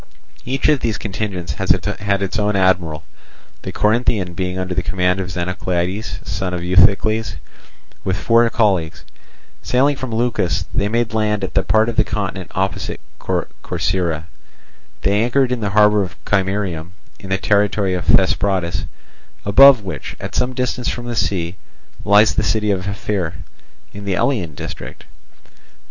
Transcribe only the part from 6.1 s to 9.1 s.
son of Euthycles, with four colleagues.